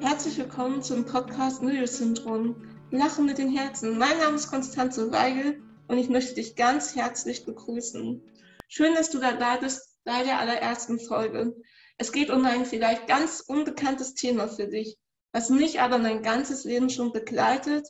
[0.00, 2.56] Herzlich willkommen zum Podcast Müll-Syndrom.
[2.90, 3.98] Lachen mit den Herzen.
[3.98, 8.22] Mein Name ist Konstanze Weigel und ich möchte dich ganz herzlich begrüßen.
[8.68, 11.56] Schön, dass du dabei bist bei der allerersten Folge.
[11.96, 14.98] Es geht um ein vielleicht ganz unbekanntes Thema für dich,
[15.32, 17.88] was mich aber mein ganzes Leben schon begleitet,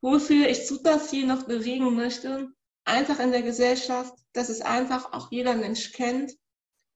[0.00, 2.48] wofür ich super viel noch bewegen möchte,
[2.84, 6.32] einfach in der Gesellschaft, dass es einfach auch jeder Mensch kennt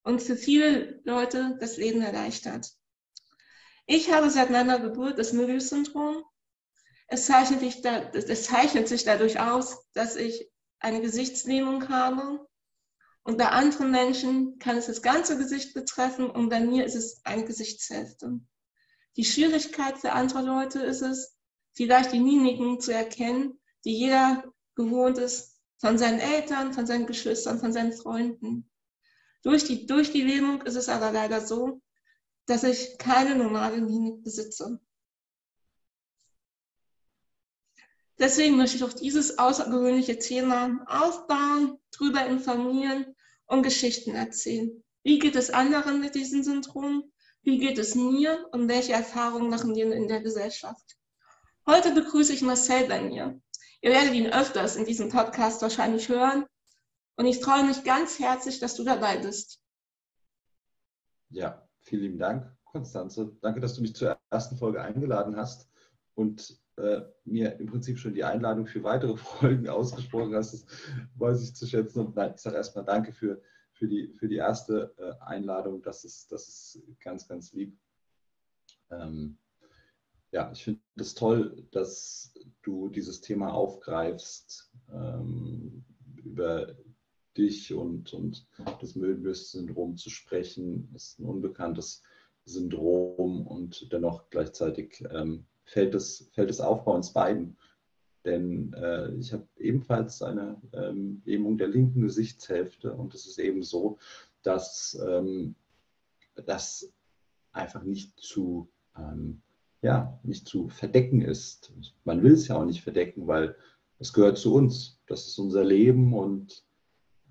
[0.03, 2.71] und für viele Leute das Leben erleichtert.
[3.87, 6.25] Ich habe seit meiner Geburt das Möbius-Syndrom.
[7.07, 12.46] Es zeichnet, sich da, es zeichnet sich dadurch aus, dass ich eine Gesichtslähmung habe.
[13.23, 17.21] Und bei anderen Menschen kann es das ganze Gesicht betreffen und bei mir ist es
[17.25, 18.40] eine Gesichtshälfte.
[19.17, 21.37] Die Schwierigkeit für andere Leute ist es,
[21.73, 27.61] vielleicht die Mimiken zu erkennen, die jeder gewohnt ist von seinen Eltern, von seinen Geschwistern,
[27.61, 28.71] von seinen Freunden.
[29.43, 31.82] Durch die, durch die Lähmung ist es aber leider so,
[32.47, 34.80] dass ich keine normale Mimik besitze.
[38.19, 43.14] Deswegen möchte ich auf dieses außergewöhnliche Thema aufbauen, darüber informieren
[43.47, 44.83] und Geschichten erzählen.
[45.03, 47.12] Wie geht es anderen mit diesem Syndrom?
[47.42, 50.97] Wie geht es mir und welche Erfahrungen machen wir in der Gesellschaft?
[51.67, 53.41] Heute begrüße ich Marcel bei mir.
[53.81, 56.47] Ihr werdet ihn öfters in diesem Podcast wahrscheinlich hören.
[57.17, 59.61] Und ich freue mich ganz herzlich, dass du dabei bist.
[61.31, 63.37] Ja, Vielen lieben Dank, Konstanze.
[63.43, 65.71] Danke, dass du mich zur ersten Folge eingeladen hast
[66.15, 70.55] und äh, mir im Prinzip schon die Einladung für weitere Folgen ausgesprochen hast.
[70.55, 70.67] Das
[71.17, 72.01] weiß ich zu schätzen.
[72.01, 75.83] Und nein, ich sage erstmal Danke für, für, die, für die erste äh, Einladung.
[75.83, 77.79] Das ist, das ist ganz, ganz lieb.
[78.91, 79.37] Ähm,
[80.31, 85.85] ja, ich finde es das toll, dass du dieses Thema aufgreifst, ähm,
[86.17, 86.75] über
[87.37, 88.47] dich und, und
[88.81, 92.03] das Möbius-Syndrom zu sprechen, ist ein unbekanntes
[92.45, 97.57] Syndrom und dennoch gleichzeitig ähm, fällt, es, fällt es auf bei uns beiden.
[98.25, 103.63] Denn äh, ich habe ebenfalls eine ähm, Lähmung der linken Gesichtshälfte und es ist eben
[103.63, 103.98] so,
[104.42, 105.55] dass ähm,
[106.47, 106.91] das
[107.53, 109.42] einfach nicht zu, ähm,
[109.83, 111.73] ja, nicht zu verdecken ist.
[112.05, 113.57] Man will es ja auch nicht verdecken, weil
[113.98, 114.98] es gehört zu uns.
[115.07, 116.64] Das ist unser Leben und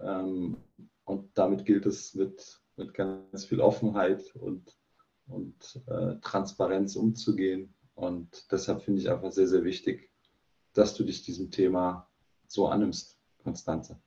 [0.03, 0.57] ähm,
[1.05, 4.77] und damit gilt es mit, mit ganz viel Offenheit und,
[5.27, 7.73] und äh, Transparenz umzugehen.
[7.95, 10.09] Und deshalb finde ich einfach sehr, sehr wichtig,
[10.73, 12.09] dass du dich diesem Thema
[12.47, 13.99] so annimmst, Konstanze.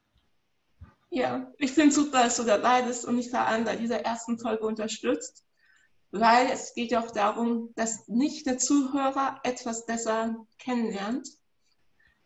[1.10, 4.38] Ja, ich finde super, dass du dabei bist und mich vor allem bei dieser ersten
[4.38, 5.44] Folge unterstützt,
[6.10, 11.28] weil es geht ja auch darum, dass nicht der Zuhörer etwas besser kennenlernt.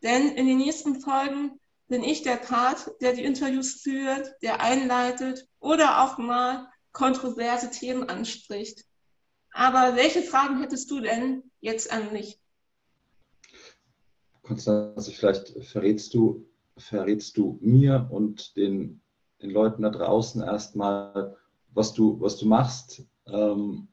[0.03, 1.61] Denn in den nächsten Folgen
[1.91, 8.09] bin ich der Part, der die Interviews führt, der einleitet oder auch mal kontroverse Themen
[8.09, 8.87] anspricht.
[9.53, 12.39] Aber welche Fragen hättest du denn jetzt an mich?
[14.43, 19.01] Konstanze, vielleicht verrätst du, verrätst du mir und den,
[19.43, 21.37] den Leuten da draußen erstmal,
[21.73, 23.89] was du, was du machst, ähm,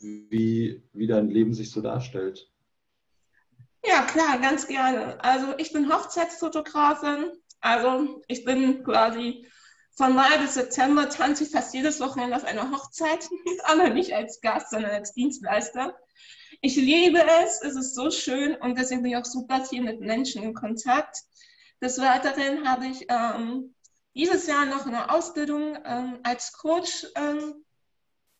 [0.00, 2.50] wie, wie dein Leben sich so darstellt.
[3.82, 5.22] Ja, klar, ganz gerne.
[5.22, 7.32] Also ich bin Hochzeitsfotografin.
[7.60, 9.46] Also ich bin quasi
[9.96, 13.28] von Mai bis September tanze ich fast jedes Wochenende auf einer Hochzeit,
[13.64, 15.94] aber nicht als Gast, sondern als Dienstleister.
[16.62, 20.00] Ich liebe es, es ist so schön und deswegen bin ich auch super viel mit
[20.00, 21.18] Menschen in Kontakt.
[21.82, 23.74] Des Weiteren habe ich ähm,
[24.14, 27.64] dieses Jahr noch eine Ausbildung ähm, als Coach ähm,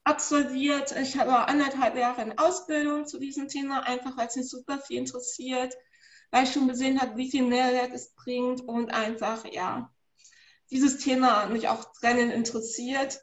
[0.05, 0.93] absolviert.
[0.93, 4.99] Ich habe anderthalb Jahre in Ausbildung zu diesem Thema, einfach weil es mich super viel
[4.99, 5.75] interessiert,
[6.31, 9.93] weil ich schon gesehen habe, wie viel Mehrwert es bringt und einfach, ja,
[10.71, 13.21] dieses Thema mich auch brennend interessiert.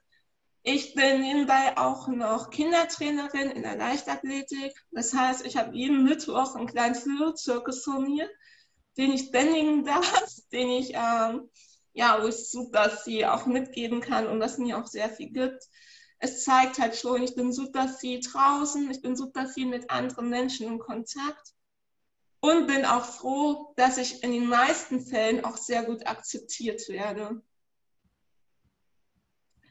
[0.63, 4.73] Ich bin nebenbei auch noch Kindertrainerin in der Leichtathletik.
[4.91, 8.29] Das heißt, ich habe jeden Mittwoch einen kleinen Führerzirkus von mir,
[8.97, 11.49] den ich bändigen darf, den ich, ähm,
[11.93, 15.63] ja, wo ich super viel auch mitgeben kann und was mir auch sehr viel gibt
[16.19, 20.29] es zeigt halt schon, ich bin super viel draußen, ich bin super viel mit anderen
[20.29, 21.53] Menschen in Kontakt
[22.39, 27.41] und bin auch froh, dass ich in den meisten Fällen auch sehr gut akzeptiert werde.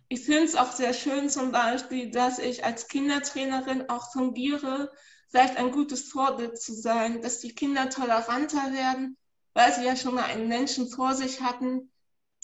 [0.08, 4.92] Ich finde es auch sehr schön zum Beispiel, dass ich als Kindertrainerin auch fungiere,
[5.30, 9.16] vielleicht ein gutes Vorbild zu sein, dass die Kinder toleranter werden,
[9.54, 11.90] weil sie ja schon mal einen Menschen vor sich hatten,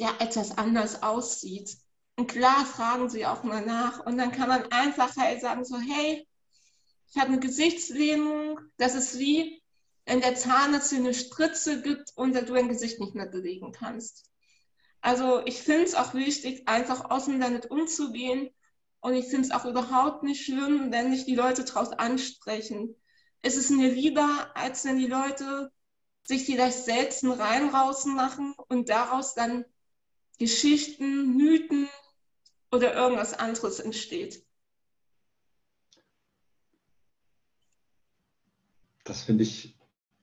[0.01, 1.77] der etwas anders aussieht.
[2.23, 3.99] Und klar fragen sie auch mal nach.
[4.07, 6.29] Und dann kann man einfach halt sagen, so, hey,
[7.11, 8.61] ich habe eine Gesichtslähmung.
[8.77, 9.61] Das ist wie,
[10.07, 14.31] wenn der Zahnarzt dir eine Spritze gibt und du dein Gesicht nicht mehr bewegen kannst.
[15.01, 18.51] Also ich finde es auch wichtig, einfach offen damit umzugehen
[19.01, 22.97] Und ich finde es auch überhaupt nicht schlimm, wenn sich die Leute daraus ansprechen.
[23.43, 25.73] Es ist mir lieber, als wenn die Leute
[26.25, 29.65] sich vielleicht selbst einen Reim rausmachen und daraus dann
[30.39, 31.89] Geschichten, Mythen
[32.73, 34.45] oder irgendwas anderes entsteht.
[39.05, 39.79] Das finde ich,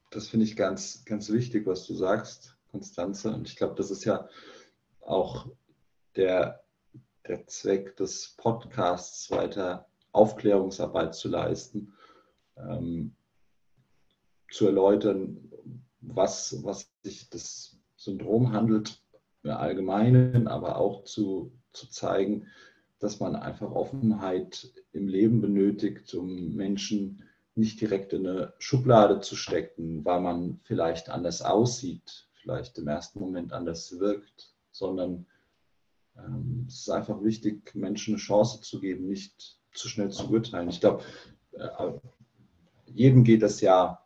[0.10, 3.31] das finde ich ganz, ganz wichtig, was du sagst, Konstanze.
[3.31, 4.28] Und ich glaube, das ist ja
[5.01, 5.48] auch
[6.16, 6.63] der,
[7.28, 11.94] der Zweck des Podcasts, weiter Aufklärungsarbeit zu leisten,
[12.57, 13.16] ähm,
[14.50, 15.51] zu erläutern,
[16.01, 19.04] was, was sich das Syndrom handelt,
[19.44, 22.48] im Allgemeinen, aber auch zu, zu zeigen,
[23.00, 27.24] dass man einfach Offenheit im Leben benötigt, um Menschen
[27.56, 33.19] nicht direkt in eine Schublade zu stecken, weil man vielleicht anders aussieht, vielleicht im ersten
[33.19, 35.25] Moment anders wirkt, sondern
[36.18, 40.69] ähm, es ist einfach wichtig, Menschen eine Chance zu geben, nicht zu schnell zu urteilen.
[40.69, 41.04] Ich glaube,
[41.51, 41.92] äh,
[42.86, 44.04] jedem geht das ja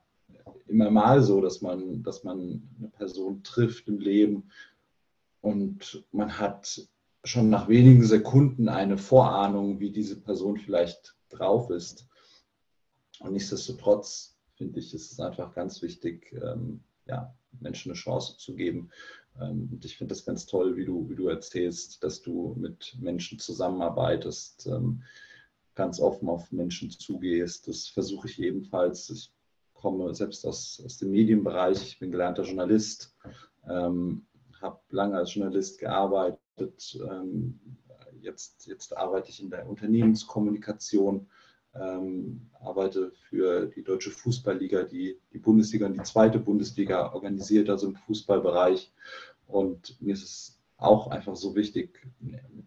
[0.67, 4.49] immer mal so, dass man, dass man eine Person trifft im Leben
[5.41, 6.87] und man hat
[7.23, 12.07] schon nach wenigen Sekunden eine Vorahnung, wie diese Person vielleicht drauf ist.
[13.19, 18.55] Und nichtsdestotrotz finde ich, ist es einfach ganz wichtig, ähm, ja, Menschen eine Chance zu
[18.55, 18.89] geben.
[19.39, 22.95] Ähm, und ich finde das ganz toll, wie du, wie du erzählst, dass du mit
[22.99, 25.03] Menschen zusammenarbeitest, ähm,
[25.75, 27.67] ganz offen auf Menschen zugehst.
[27.67, 29.09] Das versuche ich ebenfalls.
[29.09, 29.33] Ich
[29.73, 31.81] komme selbst aus, aus dem Medienbereich.
[31.81, 33.15] Ich bin gelernter Journalist,
[33.67, 34.27] ähm,
[34.61, 36.42] habe lange als Journalist gearbeitet.
[36.59, 37.59] Ähm,
[38.21, 41.27] jetzt, jetzt arbeite ich in der Unternehmenskommunikation
[41.75, 47.87] ähm, arbeite für die Deutsche Fußballliga, die die Bundesliga und die zweite Bundesliga organisiert, also
[47.87, 48.91] im Fußballbereich.
[49.47, 52.07] Und mir ist es auch einfach so wichtig,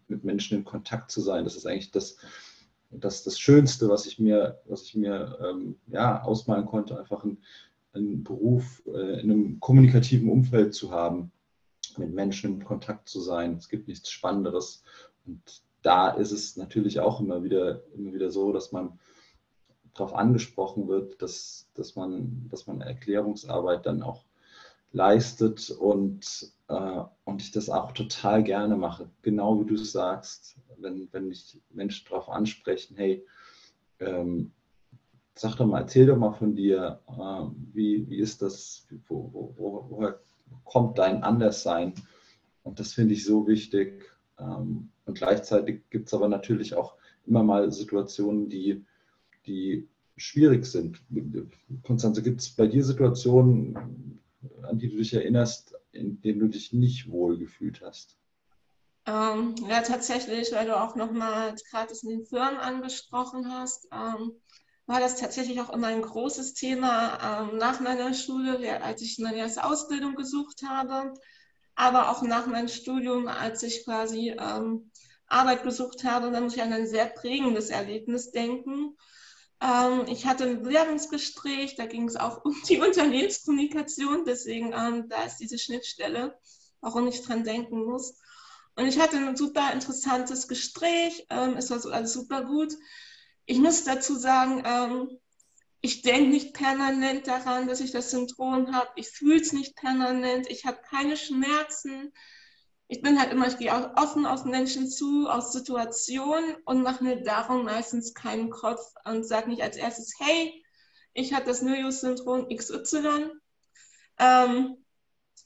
[0.08, 1.44] mit Menschen in Kontakt zu sein.
[1.44, 2.18] Das ist eigentlich das,
[2.90, 7.38] das, das Schönste, was ich mir, was ich mir ähm, ja, ausmalen konnte, einfach einen,
[7.92, 11.30] einen Beruf äh, in einem kommunikativen Umfeld zu haben,
[11.98, 13.56] mit Menschen in Kontakt zu sein.
[13.56, 14.82] Es gibt nichts Spannenderes.
[15.26, 18.98] Und da ist es natürlich auch immer wieder, immer wieder so, dass man
[19.94, 24.25] darauf angesprochen wird, dass, dass, man, dass man Erklärungsarbeit dann auch
[24.93, 29.10] leistet und, äh, und ich das auch total gerne mache.
[29.22, 33.25] Genau wie du es sagst, wenn, wenn mich Menschen darauf ansprechen, hey,
[34.00, 34.52] ähm,
[35.34, 39.87] sag doch mal, erzähl doch mal von dir, äh, wie, wie ist das, wo, wo,
[39.88, 40.19] woher
[40.64, 41.94] kommt dein Anderssein?
[42.62, 44.04] Und das finde ich so wichtig.
[44.38, 46.94] Ähm, und gleichzeitig gibt es aber natürlich auch
[47.26, 48.84] immer mal Situationen, die,
[49.46, 51.00] die schwierig sind.
[51.82, 54.20] Konstanze, gibt es bei dir Situationen,
[54.62, 58.16] an die du dich erinnerst, in denen du dich nicht wohl gefühlt hast?
[59.06, 64.32] Ähm, ja, tatsächlich, weil du auch nochmal gerade in den Firmen angesprochen hast, ähm,
[64.86, 69.36] war das tatsächlich auch immer ein großes Thema ähm, nach meiner Schule, als ich eine
[69.36, 71.12] erste Ausbildung gesucht habe
[71.76, 74.90] aber auch nach meinem Studium, als ich quasi ähm,
[75.28, 78.96] Arbeit gesucht habe, dann muss ich an ein sehr prägendes Erlebnis denken.
[79.60, 85.22] Ähm, ich hatte ein Bewerbungsgespräch, da ging es auch um die Unternehmenskommunikation, deswegen ähm, da
[85.24, 86.36] ist diese Schnittstelle,
[86.80, 88.18] warum ich dran denken muss.
[88.74, 92.74] Und ich hatte ein super interessantes Gespräch, ähm, es war so alles super gut.
[93.46, 95.18] Ich muss dazu sagen, ähm,
[95.80, 98.90] ich denke nicht permanent daran, dass ich das Syndrom habe.
[98.97, 100.50] Ich fühle es nicht permanent.
[100.50, 102.12] Ich habe keine Schmerzen.
[102.88, 107.04] Ich bin halt immer, ich gehe auch offen auf Menschen zu, aus Situationen und mache
[107.04, 110.64] mir darum meistens keinen Kopf und sage nicht als erstes, hey,
[111.12, 113.30] ich habe das Neurios-Syndrom XY,
[114.18, 114.85] ähm,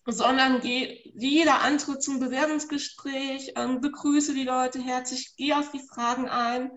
[0.06, 5.86] sondern gehe wie jeder andere zum Bewerbungsgespräch, ähm, begrüße die Leute herzlich, gehe auf die
[5.86, 6.70] Fragen ein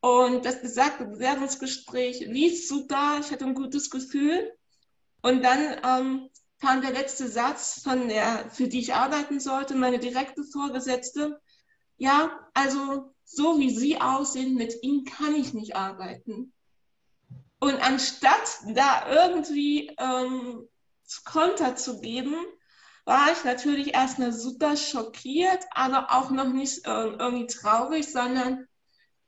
[0.00, 4.52] und das besagte Bewerbungsgespräch lief super, ich hatte ein gutes Gefühl.
[5.22, 6.30] Und dann ähm,
[6.60, 11.40] kam der letzte Satz von der, für die ich arbeiten sollte, meine direkte Vorgesetzte.
[11.98, 16.52] Ja, also so wie Sie aussehen, mit Ihnen kann ich nicht arbeiten.
[17.58, 20.66] Und anstatt da irgendwie ähm,
[21.26, 22.34] Konter zu geben,
[23.04, 28.66] war ich natürlich erstmal super schockiert, aber auch noch nicht äh, irgendwie traurig, sondern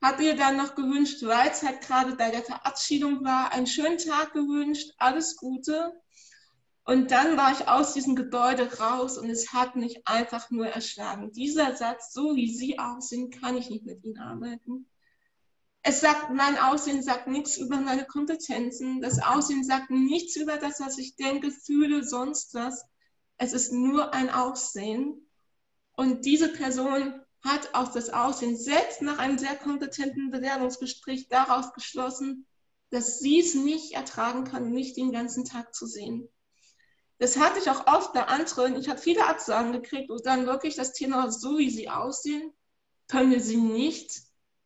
[0.03, 3.99] habe ihr dann noch gewünscht, weil es halt gerade bei der Verabschiedung war, einen schönen
[3.99, 5.93] Tag gewünscht, alles Gute.
[6.85, 11.31] Und dann war ich aus diesem Gebäude raus und es hat mich einfach nur erschlagen.
[11.33, 14.89] Dieser Satz, so wie Sie aussehen, kann ich nicht mit Ihnen arbeiten.
[15.85, 19.01] Es sagt, mein Aussehen sagt nichts über meine Kompetenzen.
[19.01, 22.85] Das Aussehen sagt nichts über das, was ich denke, fühle, sonst was.
[23.37, 25.29] Es ist nur ein Aussehen.
[25.95, 32.47] Und diese Person hat auch das Aussehen selbst nach einem sehr kompetenten Bewerbungsgespräch daraus geschlossen,
[32.91, 36.29] dass sie es nicht ertragen kann, nicht den ganzen Tag zu sehen.
[37.19, 38.77] Das hatte ich auch oft bei anderen.
[38.77, 42.53] Ich habe viele Absagen gekriegt und dann wirklich das Thema, so wie sie aussehen,
[43.09, 44.23] können wir sie nicht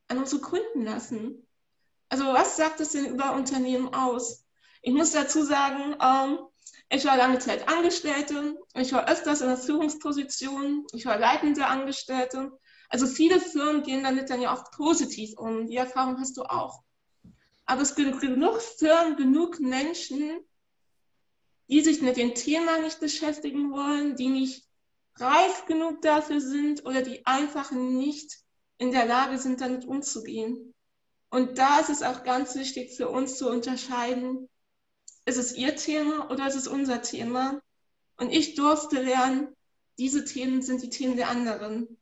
[0.07, 1.47] an unsere Kunden lassen.
[2.09, 4.45] Also was sagt das denn über Unternehmen aus?
[4.81, 6.39] Ich muss dazu sagen, ähm,
[6.89, 12.57] ich war lange Zeit Angestellte, ich war öfters in der Führungsposition, ich war leitende Angestellte.
[12.89, 15.67] Also viele Firmen gehen damit dann ja auch positiv um.
[15.67, 16.83] Die Erfahrung hast du auch.
[17.65, 20.39] Aber es gibt genug Firmen, genug Menschen,
[21.67, 24.63] die sich mit dem Thema nicht beschäftigen wollen, die nicht
[25.15, 28.37] reif genug dafür sind oder die einfach nicht
[28.77, 30.73] in der Lage sind, damit umzugehen.
[31.29, 34.47] Und da ist es auch ganz wichtig für uns zu unterscheiden,
[35.25, 37.61] ist es ihr Thema oder ist es unser Thema?
[38.15, 39.53] Und ich durfte lernen,
[39.97, 41.97] diese Themen sind die Themen der anderen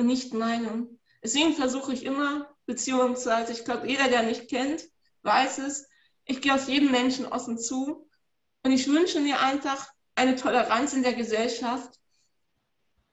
[0.00, 0.88] und nicht meine.
[1.22, 4.84] Deswegen versuche ich immer, beziehungsweise ich glaube, jeder, der mich kennt,
[5.22, 5.86] weiß es,
[6.24, 8.08] ich gehe auf jeden Menschen offen zu
[8.62, 11.98] und ich wünsche mir einfach eine Toleranz in der Gesellschaft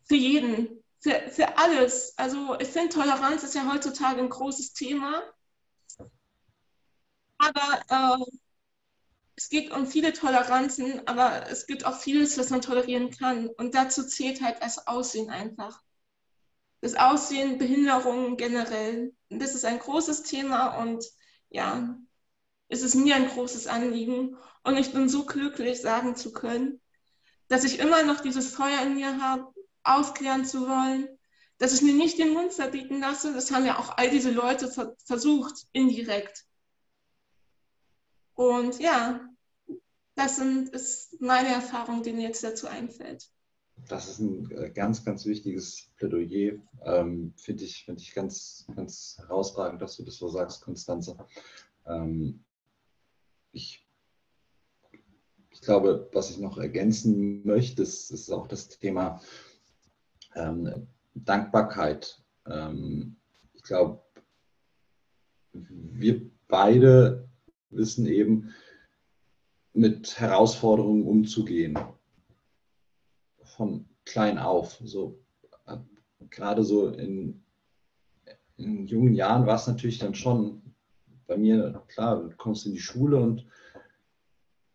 [0.05, 2.13] für jeden, für, für alles.
[2.17, 5.21] Also ich finde, Toleranz ist ja heutzutage ein großes Thema.
[7.37, 8.31] Aber äh,
[9.35, 13.47] es geht um viele Toleranzen, aber es gibt auch vieles, was man tolerieren kann.
[13.47, 15.83] Und dazu zählt halt das Aussehen einfach.
[16.81, 19.13] Das Aussehen, Behinderungen generell.
[19.29, 21.03] Das ist ein großes Thema und
[21.49, 21.97] ja,
[22.69, 24.37] es ist mir ein großes Anliegen.
[24.63, 26.81] Und ich bin so glücklich, sagen zu können,
[27.47, 29.53] dass ich immer noch dieses Feuer in mir habe,
[29.83, 31.07] aufklären zu wollen,
[31.57, 33.33] dass ich mir nicht den Mund verbieten lasse.
[33.33, 36.45] Das haben ja auch all diese Leute ver versucht, indirekt.
[38.33, 39.27] Und ja,
[40.15, 43.29] das sind, ist meine Erfahrung, die mir jetzt dazu einfällt.
[43.87, 46.59] Das ist ein äh, ganz, ganz wichtiges Plädoyer.
[46.83, 51.17] Ähm, Finde ich, find ich ganz, ganz herausragend, dass du das so sagst, Konstanze.
[51.85, 52.43] Ähm,
[53.51, 53.87] ich,
[55.51, 59.21] ich glaube, was ich noch ergänzen möchte, ist, ist auch das Thema
[60.35, 62.21] ähm, Dankbarkeit.
[62.45, 63.15] Ähm,
[63.53, 64.01] ich glaube,
[65.53, 67.29] wir beide
[67.69, 68.53] wissen eben,
[69.73, 71.77] mit Herausforderungen umzugehen.
[73.57, 74.79] Von klein auf.
[74.83, 75.19] So,
[76.29, 77.43] gerade so in,
[78.57, 80.61] in jungen Jahren war es natürlich dann schon
[81.25, 83.45] bei mir, klar, du kommst in die Schule und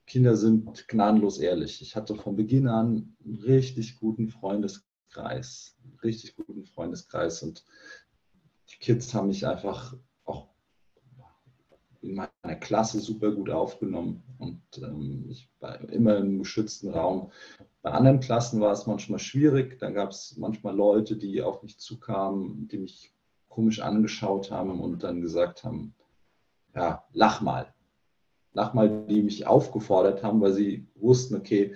[0.06, 1.80] Kinder sind gnadenlos ehrlich.
[1.80, 7.64] Ich hatte von Beginn an einen richtig guten Freundeskreis, richtig guten Freundeskreis und
[8.68, 9.96] die Kids haben mich einfach
[12.02, 17.30] in meiner Klasse super gut aufgenommen und ähm, ich war immer im geschützten Raum.
[17.80, 21.78] Bei anderen Klassen war es manchmal schwierig, da gab es manchmal Leute, die auf mich
[21.78, 23.14] zukamen, die mich
[23.48, 25.94] komisch angeschaut haben und dann gesagt haben,
[26.74, 27.72] ja, lach mal.
[28.54, 31.74] Lach mal, die mich aufgefordert haben, weil sie wussten, okay,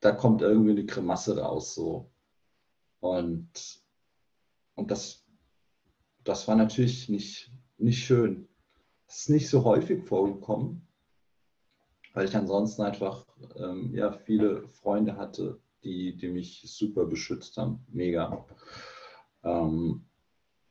[0.00, 1.74] da kommt irgendwie eine Grimasse raus.
[1.74, 2.10] So.
[3.00, 3.48] Und,
[4.74, 5.24] und das,
[6.24, 8.48] das war natürlich nicht, nicht schön.
[9.06, 10.86] Das ist nicht so häufig vorgekommen,
[12.12, 17.84] weil ich ansonsten einfach ähm, ja, viele Freunde hatte, die, die mich super beschützt haben.
[17.88, 18.44] Mega.
[19.44, 20.04] Ähm,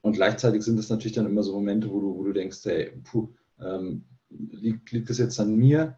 [0.02, 2.92] und gleichzeitig sind es natürlich dann immer so Momente, wo du, wo du denkst, hey,
[3.04, 5.98] puh, ähm, liegt, liegt es jetzt an mir?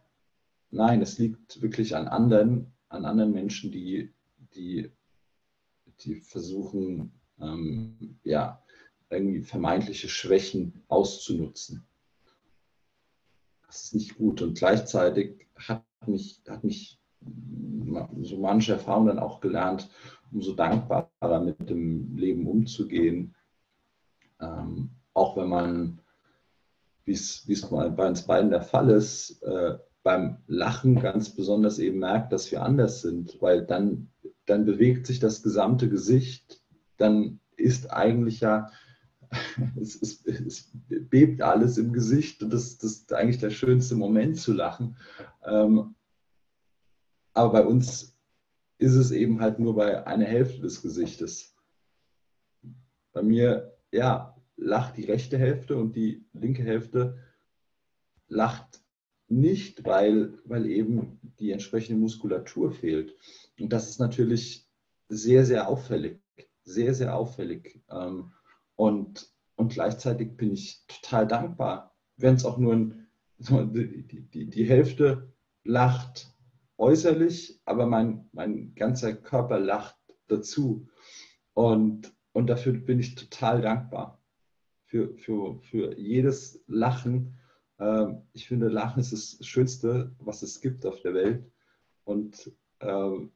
[0.70, 4.13] Nein, es liegt wirklich an anderen, an anderen Menschen, die,
[4.53, 4.91] die,
[6.01, 8.63] die versuchen, ähm, ja,
[9.10, 11.87] irgendwie vermeintliche Schwächen auszunutzen.
[13.68, 14.42] Das ist nicht gut.
[14.42, 17.00] Und gleichzeitig hat mich, hat mich
[18.22, 19.90] so manche Erfahrungen dann auch gelernt,
[20.32, 23.36] umso dankbarer mit dem Leben umzugehen.
[24.40, 26.00] Ähm, auch wenn man
[27.08, 32.34] wie es bei uns beiden der Fall ist, äh, beim Lachen ganz besonders eben merkt,
[32.34, 34.10] dass wir anders sind, weil dann,
[34.46, 36.62] dann bewegt sich das gesamte Gesicht,
[36.98, 38.72] dann ist eigentlich ja,
[39.82, 44.40] es, es, es bebt alles im Gesicht und das, das, ist eigentlich der schönste Moment
[44.40, 44.98] zu lachen.
[45.46, 45.96] Ähm,
[47.34, 48.18] aber bei uns
[48.80, 51.56] ist es eben halt nur bei einer Hälfte des Gesichtes.
[53.14, 57.18] Bei mir, ja, lacht die rechte Hälfte und die linke Hälfte
[58.28, 58.82] lacht
[59.30, 63.16] nicht, weil, weil eben die entsprechende Muskulatur fehlt.
[63.60, 64.68] Und das ist natürlich
[65.10, 66.22] sehr, sehr auffällig,
[66.64, 67.82] sehr, sehr auffällig.
[67.90, 68.32] Ähm,
[68.78, 73.08] und, und gleichzeitig bin ich total dankbar, wenn es auch nur ein,
[73.40, 76.34] die, die, die Hälfte lacht
[76.78, 80.88] äußerlich, aber mein, mein ganzer Körper lacht dazu.
[81.54, 84.22] Und, und dafür bin ich total dankbar.
[84.86, 87.38] Für, für, für jedes Lachen.
[87.78, 91.52] Ähm, ich finde, Lachen ist das Schönste, was es gibt auf der Welt.
[92.06, 93.32] Und, ähm,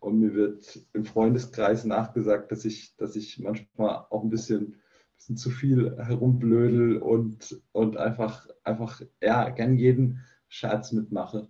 [0.00, 4.76] und mir wird im Freundeskreis nachgesagt, dass ich, dass ich manchmal auch ein bisschen,
[5.16, 11.48] bisschen zu viel herumblödel und, und einfach, einfach ja, gern jeden Scherz mitmache.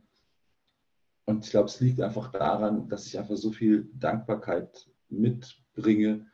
[1.26, 6.26] Und ich glaube, es liegt einfach daran, dass ich einfach so viel Dankbarkeit mitbringe,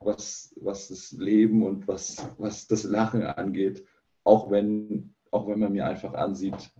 [0.00, 3.86] was, was das Leben und was, was das Lachen angeht.
[4.22, 6.70] Auch wenn, auch wenn man mir einfach ansieht,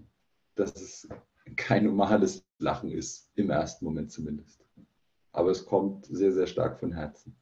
[0.57, 1.09] dass es
[1.57, 4.64] kein normales Lachen ist, im ersten Moment zumindest.
[5.35, 7.37] Aber es kommt sehr, sehr stark von Herzen.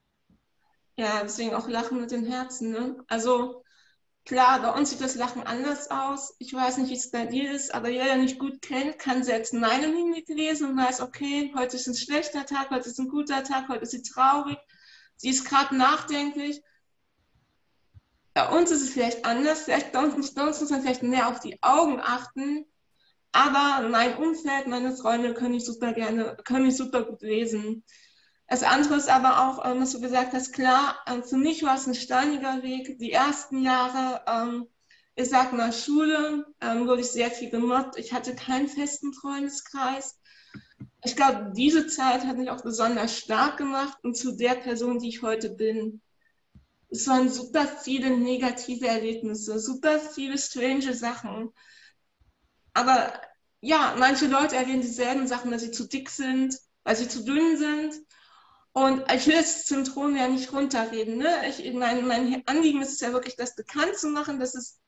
[0.96, 2.72] Ja, deswegen auch Lachen mit den Herzen.
[2.72, 3.04] Ne?
[3.06, 3.62] Also
[4.24, 6.36] Klar, bei uns sieht das Lachen anders aus.
[6.38, 9.24] Ich weiß nicht, wie es bei dir ist, aber jeder, der nicht gut kennt, kann
[9.24, 13.08] selbst meine Mimik lesen und weiß, okay, heute ist ein schlechter Tag, heute ist ein
[13.08, 14.58] guter Tag, heute ist sie traurig,
[15.16, 16.62] sie ist gerade nachdenklich.
[18.32, 21.60] Bei uns ist es vielleicht anders, vielleicht bei uns muss man vielleicht mehr auf die
[21.60, 22.64] Augen achten,
[23.32, 27.84] aber mein Umfeld, meine Freunde können ich super gerne, können ich super gut lesen.
[28.46, 31.76] Das andere ist aber auch, ähm, was du gesagt hast, klar, ähm, für mich war
[31.76, 32.98] es ein steiniger Weg.
[32.98, 34.66] Die ersten Jahre, ähm,
[35.14, 37.98] ich sag mal, Schule, ähm, wurde ich sehr viel gemobbt.
[37.98, 40.20] Ich hatte keinen festen Freundeskreis.
[41.04, 45.08] Ich glaube, diese Zeit hat mich auch besonders stark gemacht und zu der Person, die
[45.08, 46.02] ich heute bin.
[46.90, 51.50] Es waren super viele negative Erlebnisse, super viele strange Sachen.
[52.74, 53.12] Aber
[53.60, 57.56] ja, manche Leute erwähnen dieselben Sachen, dass sie zu dick sind, weil sie zu dünn
[57.56, 57.94] sind.
[58.72, 61.18] Und ich will das Syndrom ja nicht runterreden.
[61.18, 61.28] Ne?
[61.48, 64.80] Ich, mein, mein Anliegen ist es ja wirklich, das bekannt zu machen, dass, es,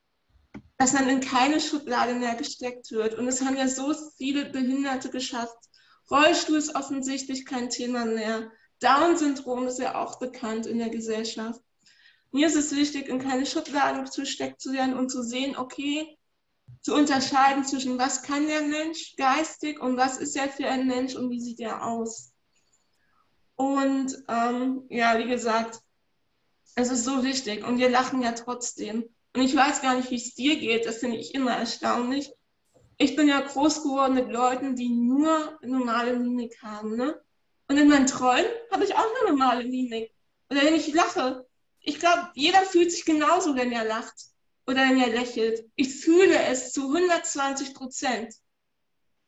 [0.78, 3.14] dass man in keine Schublade mehr gesteckt wird.
[3.14, 5.56] Und es haben ja so viele Behinderte geschafft.
[6.10, 8.50] Rollstuhl ist offensichtlich kein Thema mehr.
[8.80, 11.60] Down-Syndrom ist ja auch bekannt in der Gesellschaft.
[12.32, 16.18] Mir ist es wichtig, in keine Schubladen gesteckt zu werden und zu sehen, okay,
[16.84, 21.14] zu unterscheiden zwischen was kann der Mensch geistig und was ist er für ein Mensch
[21.14, 22.34] und wie sieht er aus.
[23.56, 25.80] Und ähm, ja, wie gesagt,
[26.74, 29.04] es ist so wichtig und wir lachen ja trotzdem.
[29.34, 32.30] Und ich weiß gar nicht, wie es dir geht, das finde ich immer erstaunlich.
[32.98, 36.96] Ich bin ja groß geworden mit Leuten, die nur normale Mimik haben.
[36.96, 37.18] Ne?
[37.66, 40.12] Und in meinen Träumen habe ich auch eine normale Mimik.
[40.50, 41.46] Oder wenn ich lache,
[41.80, 44.33] ich glaube, jeder fühlt sich genauso, wenn er lacht
[44.66, 45.64] oder wenn er lächelt.
[45.76, 48.34] Ich fühle es zu 120 Prozent.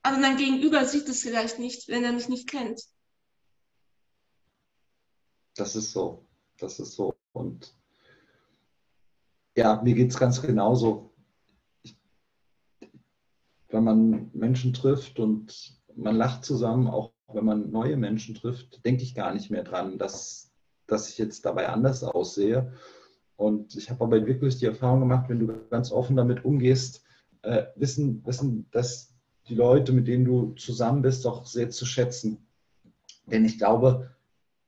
[0.03, 2.83] Aber mein Gegenüber sieht es vielleicht nicht, wenn er mich nicht kennt.
[5.57, 6.27] Das ist so.
[6.59, 7.15] Das ist so.
[7.33, 7.75] Und
[9.57, 11.15] ja, mir geht es ganz genauso.
[11.83, 11.99] Ich,
[13.69, 19.03] wenn man Menschen trifft und man lacht zusammen, auch wenn man neue Menschen trifft, denke
[19.03, 20.53] ich gar nicht mehr dran, dass,
[20.87, 22.73] dass ich jetzt dabei anders aussehe.
[23.37, 27.05] Und ich habe aber wirklich die Erfahrung gemacht, wenn du ganz offen damit umgehst,
[27.43, 29.15] äh, wissen, wissen, dass
[29.49, 32.39] die Leute, mit denen du zusammen bist, auch sehr zu schätzen.
[33.27, 34.11] Denn ich glaube,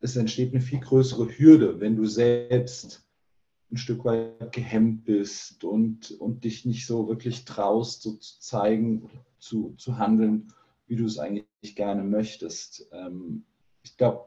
[0.01, 3.05] es entsteht eine viel größere Hürde, wenn du selbst
[3.71, 9.11] ein Stück weit gehemmt bist und, und dich nicht so wirklich traust, so zu zeigen,
[9.39, 10.53] zu, zu handeln,
[10.87, 12.89] wie du es eigentlich gerne möchtest.
[12.93, 13.45] Ähm,
[13.83, 14.25] ich glaube,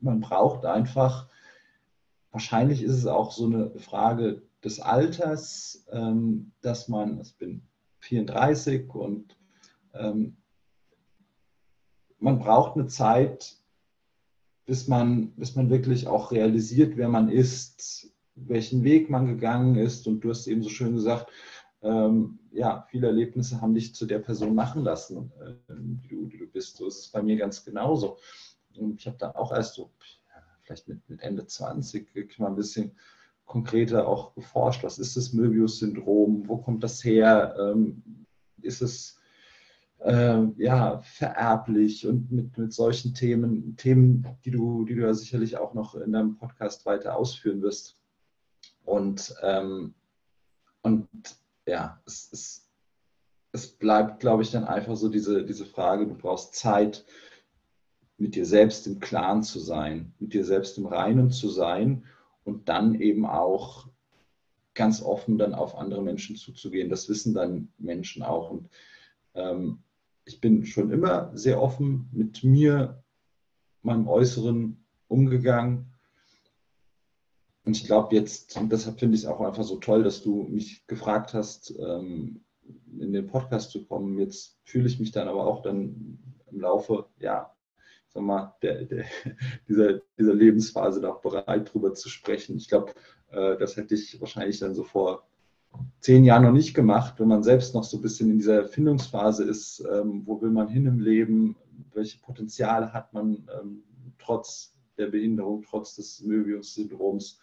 [0.00, 1.28] man braucht einfach,
[2.32, 7.62] wahrscheinlich ist es auch so eine Frage des Alters, ähm, dass man, ich bin
[8.00, 9.36] 34 und
[9.94, 10.36] ähm,
[12.18, 13.56] man braucht eine Zeit,
[14.64, 20.06] bis man, bis man wirklich auch realisiert, wer man ist, welchen Weg man gegangen ist.
[20.06, 21.30] Und du hast eben so schön gesagt,
[21.82, 26.38] ähm, ja, viele Erlebnisse haben dich zu der Person machen lassen, äh, die, du, die
[26.38, 26.76] du bist.
[26.76, 28.18] So ist es bei mir ganz genauso.
[28.76, 29.90] Und ich habe da auch erst so,
[30.72, 32.92] vielleicht mit, mit Ende 20, mal ein bisschen
[33.44, 34.82] konkreter auch geforscht.
[34.82, 36.48] Was ist das Möbius-Syndrom?
[36.48, 37.54] Wo kommt das her?
[37.58, 38.02] Ähm,
[38.62, 39.18] ist es
[39.98, 45.58] äh, ja, vererblich und mit, mit solchen Themen, Themen, die du, die du ja sicherlich
[45.58, 47.96] auch noch in deinem Podcast weiter ausführen wirst.
[48.84, 49.94] Und, ähm,
[50.82, 51.08] und
[51.66, 52.70] ja, es, es,
[53.52, 57.04] es bleibt, glaube ich, dann einfach so diese, diese Frage, du brauchst Zeit,
[58.22, 62.04] mit dir selbst im Klaren zu sein, mit dir selbst im Reinen zu sein
[62.44, 63.88] und dann eben auch
[64.74, 66.88] ganz offen dann auf andere Menschen zuzugehen.
[66.88, 68.50] Das wissen dann Menschen auch.
[68.50, 68.68] Und
[69.34, 69.78] ähm,
[70.24, 73.02] ich bin schon immer sehr offen mit mir,
[73.82, 75.92] meinem Äußeren umgegangen.
[77.64, 80.44] Und ich glaube jetzt, und deshalb finde ich es auch einfach so toll, dass du
[80.44, 82.44] mich gefragt hast, ähm,
[83.00, 84.16] in den Podcast zu kommen.
[84.16, 86.18] Jetzt fühle ich mich dann aber auch dann
[86.52, 87.51] im Laufe ja,
[88.14, 89.04] sag mal, der, der,
[89.68, 92.56] dieser, dieser Lebensphase noch bereit, drüber zu sprechen.
[92.56, 92.92] Ich glaube,
[93.30, 95.26] äh, das hätte ich wahrscheinlich dann so vor
[96.00, 99.44] zehn Jahren noch nicht gemacht, wenn man selbst noch so ein bisschen in dieser Erfindungsphase
[99.44, 101.56] ist, ähm, wo will man hin im Leben,
[101.94, 103.82] welche Potenziale hat man ähm,
[104.18, 107.40] trotz der Behinderung, trotz des Möbius-Syndroms.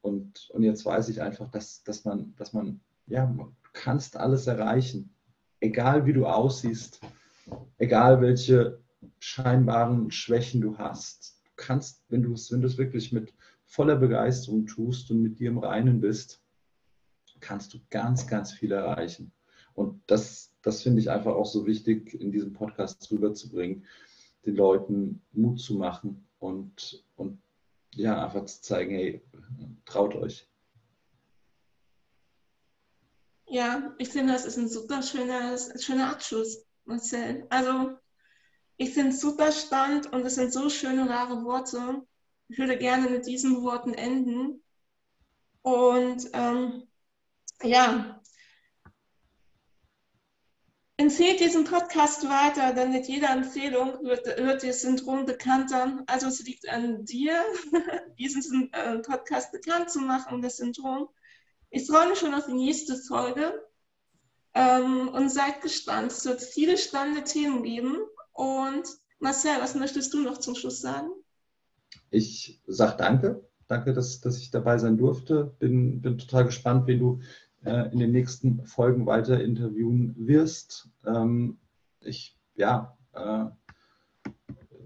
[0.00, 4.46] Und, und jetzt weiß ich einfach, dass, dass man, dass man, ja, du kannst alles
[4.46, 5.10] erreichen,
[5.60, 7.00] egal wie du aussiehst,
[7.78, 8.78] egal welche
[9.20, 11.40] scheinbaren Schwächen du hast.
[11.44, 13.32] Du kannst, wenn du es wenn wirklich mit
[13.64, 16.40] voller Begeisterung tust und mit dir im Reinen bist,
[17.40, 19.32] kannst du ganz, ganz viel erreichen.
[19.74, 23.84] Und das, das finde ich einfach auch so wichtig, in diesem Podcast rüberzubringen,
[24.44, 27.40] den Leuten Mut zu machen und, und
[27.94, 29.22] ja, einfach zu zeigen, hey,
[29.84, 30.48] traut euch.
[33.46, 37.46] Ja, ich finde, das ist ein super schöner, schöner Abschluss, Marcel.
[37.48, 37.96] Also,
[38.78, 42.06] ich finde super spannend und es sind so schöne, rare Worte.
[42.48, 44.62] Ich würde gerne mit diesen Worten enden.
[45.62, 46.84] Und ähm,
[47.62, 48.22] ja,
[50.96, 56.04] empfehlt diesen Podcast weiter, denn mit jeder Empfehlung wird, wird das Syndrom bekannter.
[56.06, 57.44] Also es liegt an dir,
[58.18, 61.08] diesen äh, Podcast bekannt zu machen, das Syndrom.
[61.70, 63.60] Ich freue mich schon auf die nächste Folge
[64.54, 66.12] ähm, und seid gespannt.
[66.12, 67.98] Es wird viele spannende Themen geben.
[68.38, 68.86] Und
[69.18, 71.08] Marcel, was möchtest du noch zum Schluss sagen?
[72.10, 73.44] Ich sage danke.
[73.66, 75.56] Danke, dass, dass ich dabei sein durfte.
[75.58, 77.20] Bin, bin total gespannt, wen du
[77.64, 80.88] äh, in den nächsten Folgen weiter interviewen wirst.
[81.04, 81.58] Ähm,
[82.00, 83.46] ich, ja, äh,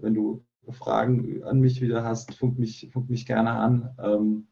[0.01, 3.95] wenn du Fragen an mich wieder hast, funk mich, funk mich gerne an.
[3.99, 4.47] Ähm,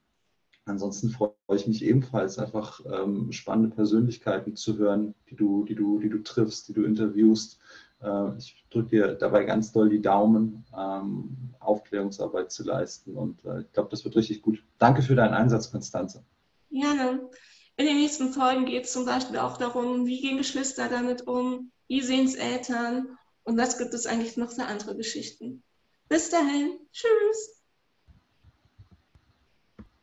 [0.66, 5.98] ansonsten freue ich mich ebenfalls einfach ähm, spannende Persönlichkeiten zu hören, die du, die du,
[5.98, 7.60] die du triffst, die du interviewst.
[8.02, 13.62] Äh, ich drücke dir dabei ganz doll die Daumen, ähm, Aufklärungsarbeit zu leisten und äh,
[13.62, 14.64] ich glaube, das wird richtig gut.
[14.78, 16.24] Danke für deinen Einsatz, Konstanze.
[16.72, 17.30] Gerne.
[17.78, 21.72] In den nächsten Folgen geht es zum Beispiel auch darum, wie gehen Geschwister damit um,
[21.88, 25.64] wie sehen es Eltern und was gibt es eigentlich noch für andere Geschichten.
[26.10, 27.61] Bis dahin, tschüss.